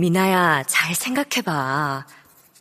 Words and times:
미나야, 0.00 0.62
잘 0.64 0.94
생각해봐. 0.94 2.06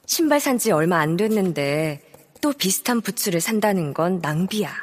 신발 0.05 0.41
산 0.41 0.57
지 0.57 0.71
얼마 0.71 0.99
안 0.99 1.15
됐는데 1.15 2.01
또 2.41 2.51
비슷한 2.51 2.99
부츠를 2.99 3.39
산다는 3.39 3.93
건 3.93 4.19
낭비야. 4.19 4.75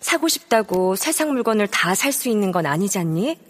사고 0.00 0.28
싶다고 0.28 0.94
세상 0.94 1.32
물건을 1.32 1.66
다 1.66 1.94
살 1.96 2.12
수 2.12 2.28
있는 2.28 2.52
건 2.52 2.64
아니잖니? 2.66 3.40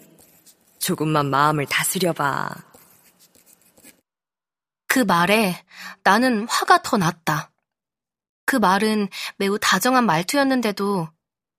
조금만 0.79 1.27
마음을 1.27 1.67
다스려봐. 1.67 2.49
그 4.87 4.99
말에 4.99 5.63
나는 6.03 6.47
화가 6.47 6.81
더 6.81 6.97
났다. 6.97 7.51
그 8.45 8.55
말은 8.55 9.07
매우 9.37 9.59
다정한 9.59 10.07
말투였는데도 10.07 11.09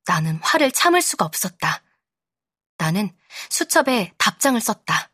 나는 0.05 0.41
화를 0.43 0.73
참을 0.73 1.01
수가 1.01 1.25
없었다. 1.27 1.82
나는 2.77 3.14
수첩에 3.51 4.14
답장을 4.19 4.61
썼다. 4.61 5.09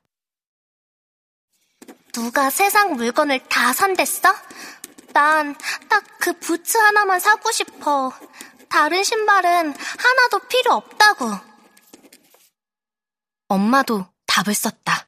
누가 2.17 2.49
세상 2.51 2.95
물건을 2.95 3.41
다 3.49 3.73
산댔어? 3.75 4.35
난 5.13 5.55
딱 5.91 6.03
그 6.19 6.33
부츠 6.33 6.77
하나만 6.79 7.21
사고 7.21 7.53
싶어. 7.53 8.11
다른 8.69 9.05
신발은 9.05 9.75
하나도 9.77 10.39
필요 10.49 10.73
없다고. 10.73 11.31
엄마도 13.49 14.07
답을 14.27 14.55
썼다. 14.55 15.07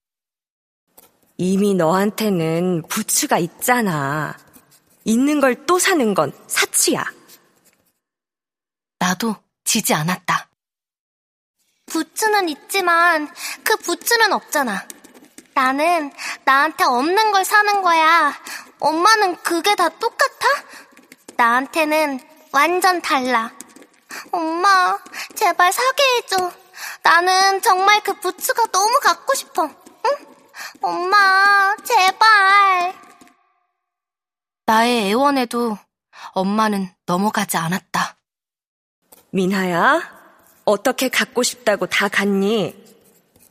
이미 1.39 1.75
너한테는 1.75 2.83
부츠가 2.89 3.39
있잖아. 3.39 4.37
있는 5.05 5.41
걸 5.41 5.65
또 5.67 5.79
사는 5.79 6.15
건 6.15 6.33
사치야. 6.47 7.05
나도 9.01 9.35
지지 9.65 9.95
않았다. 9.95 10.49
부츠는 11.87 12.49
있지만 12.51 13.33
그 13.65 13.77
부츠는 13.77 14.33
없잖아. 14.35 14.87
나는 15.55 16.13
나한테 16.49 16.85
없는 16.85 17.31
걸 17.31 17.45
사는 17.45 17.83
거야. 17.83 18.33
엄마는 18.81 19.37
그게 19.43 19.75
다 19.75 19.91
똑같아? 19.91 20.49
나한테는 21.37 22.21
완전 22.53 23.03
달라. 23.03 23.53
엄마, 24.33 24.99
제발 25.35 25.71
사게 25.71 26.03
해줘. 26.17 26.51
나는 27.03 27.61
정말 27.61 28.01
그 28.01 28.15
부츠가 28.15 28.65
너무 28.73 28.99
갖고 29.03 29.35
싶어. 29.35 29.65
응? 29.65 30.27
엄마, 30.81 31.77
제발. 31.85 32.95
나의 34.65 35.11
애원에도 35.11 35.77
엄마는 36.33 36.91
넘어가지 37.05 37.59
않았다. 37.59 38.17
민하야, 39.33 40.01
어떻게 40.65 41.11
갖고 41.11 41.43
싶다고 41.43 41.85
다 41.89 42.09
갔니? 42.09 42.75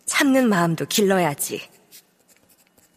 참는 0.08 0.50
마음도 0.50 0.86
길러야지. 0.86 1.77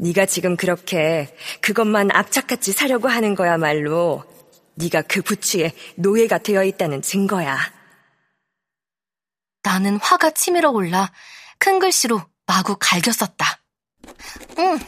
네가 0.01 0.25
지금 0.25 0.57
그렇게 0.57 1.35
그것만 1.61 2.11
악착같이 2.11 2.73
사려고 2.73 3.09
하는 3.09 3.35
거야말로 3.35 4.25
네가 4.77 5.03
그 5.03 5.21
부츠에 5.21 5.73
노예가 5.97 6.39
되어 6.39 6.65
있다는 6.65 7.03
증거야. 7.03 7.59
나는 9.63 9.99
화가 9.99 10.31
치밀어 10.31 10.71
올라 10.71 11.13
큰 11.59 11.79
글씨로 11.79 12.23
마구 12.47 12.77
갈겼었다. 12.81 13.59
응, 14.59 14.79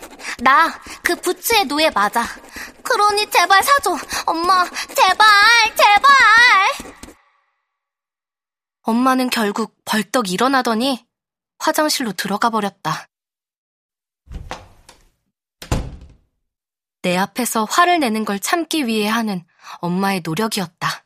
나 0.40 0.80
그 1.02 1.14
부츠의 1.16 1.66
노예 1.66 1.90
맞아. 1.90 2.24
그러니 2.82 3.30
제발 3.30 3.62
사줘. 3.62 3.96
엄마, 4.24 4.64
제발, 4.64 5.26
제발! 5.76 6.92
엄마는 8.82 9.28
결국 9.28 9.76
벌떡 9.84 10.30
일어나더니 10.30 11.06
화장실로 11.58 12.12
들어가 12.12 12.48
버렸다. 12.50 13.06
내 17.02 17.16
앞에서 17.16 17.64
화를 17.64 17.98
내는 17.98 18.24
걸 18.24 18.38
참기 18.38 18.86
위해 18.86 19.08
하는 19.08 19.44
엄마의 19.80 20.22
노력이었다. 20.24 21.04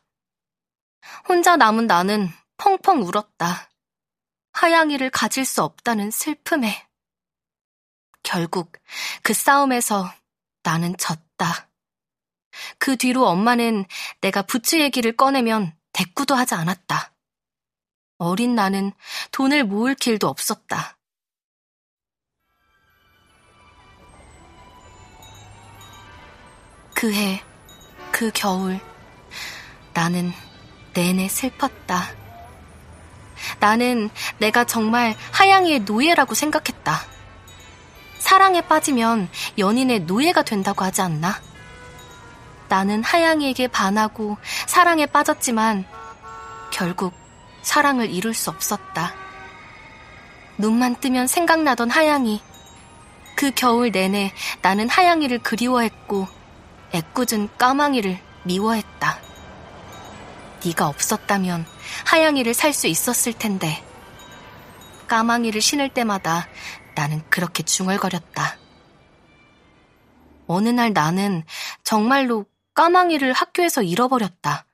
혼자 1.27 1.57
남은 1.57 1.87
나는 1.87 2.29
펑펑 2.57 3.01
울었다. 3.01 3.69
하양이를 4.53 5.09
가질 5.09 5.45
수 5.45 5.63
없다는 5.63 6.11
슬픔에. 6.11 6.87
결국 8.23 8.73
그 9.23 9.33
싸움에서 9.33 10.13
나는 10.63 10.95
졌다. 10.97 11.69
그 12.77 12.97
뒤로 12.97 13.27
엄마는 13.27 13.85
내가 14.21 14.41
부츠 14.41 14.79
얘기를 14.79 15.15
꺼내면 15.15 15.75
대꾸도 15.93 16.35
하지 16.35 16.55
않았다. 16.55 17.13
어린 18.17 18.55
나는 18.55 18.91
돈을 19.31 19.63
모을 19.63 19.95
길도 19.95 20.27
없었다. 20.27 20.96
그 26.99 27.13
해, 27.13 27.43
그 28.11 28.31
겨울, 28.33 28.79
나는 29.93 30.33
내내 30.95 31.27
슬펐다. 31.27 32.09
나는 33.59 34.09
내가 34.39 34.63
정말 34.63 35.15
하양이의 35.31 35.81
노예라고 35.81 36.33
생각했다. 36.33 36.99
사랑에 38.17 38.61
빠지면 38.61 39.29
연인의 39.59 39.99
노예가 40.01 40.41
된다고 40.41 40.83
하지 40.83 41.03
않나? 41.03 41.39
나는 42.67 43.03
하양이에게 43.03 43.67
반하고 43.67 44.37
사랑에 44.65 45.05
빠졌지만 45.05 45.85
결국 46.71 47.13
사랑을 47.61 48.09
이룰 48.09 48.33
수 48.33 48.49
없었다. 48.49 49.13
눈만 50.57 50.95
뜨면 50.95 51.27
생각나던 51.27 51.91
하양이. 51.91 52.41
그 53.35 53.51
겨울 53.51 53.91
내내 53.91 54.33
나는 54.63 54.89
하양이를 54.89 55.37
그리워했고 55.43 56.36
애꿎은 56.93 57.49
까망이를 57.57 58.19
미워했다. 58.43 59.19
네가 60.65 60.87
없었다면 60.87 61.65
하양이를 62.05 62.53
살 62.53 62.73
수 62.73 62.87
있었을 62.87 63.33
텐데. 63.33 63.83
까망이를 65.07 65.61
신을 65.61 65.89
때마다 65.93 66.47
나는 66.95 67.21
그렇게 67.29 67.63
중얼거렸다. 67.63 68.57
어느 70.47 70.69
날 70.69 70.93
나는 70.93 71.43
정말로 71.83 72.45
까망이를 72.73 73.33
학교에서 73.33 73.83
잃어버렸다. 73.83 74.65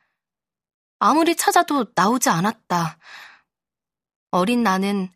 아무리 1.00 1.36
찾아도 1.36 1.86
나오지 1.96 2.30
않았다. 2.30 2.98
어린 4.32 4.64
나는 4.64 5.10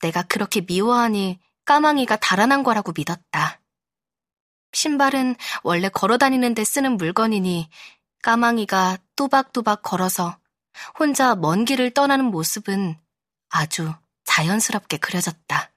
내가 0.00 0.22
그렇게 0.22 0.60
미워하니 0.60 1.38
까망이가 1.64 2.16
달아난 2.16 2.62
거라고 2.62 2.92
믿었다. 2.96 3.60
신발은 4.76 5.36
원래 5.62 5.88
걸어 5.88 6.18
다니는 6.18 6.54
데 6.54 6.62
쓰는 6.62 6.98
물건이니 6.98 7.70
까망이가 8.22 8.98
또박또박 9.16 9.82
걸어서 9.82 10.38
혼자 10.98 11.34
먼 11.34 11.64
길을 11.64 11.94
떠나는 11.94 12.26
모습은 12.26 12.98
아주 13.48 13.94
자연스럽게 14.24 14.98
그려졌다. 14.98 15.72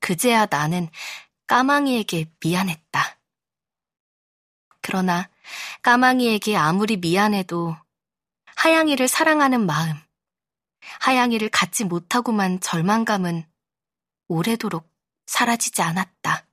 그제야 0.00 0.46
나는 0.50 0.90
까망이에게 1.46 2.30
미안했다. 2.44 3.18
그러나 4.82 5.30
까망이에게 5.80 6.58
아무리 6.58 6.98
미안해도 6.98 7.74
하양이를 8.56 9.08
사랑하는 9.08 9.64
마음, 9.64 9.98
하양이를 11.00 11.48
갖지 11.48 11.84
못하고만 11.84 12.60
절망감은 12.60 13.48
오래도록 14.28 14.92
사라지지 15.24 15.80
않았다. 15.80 16.49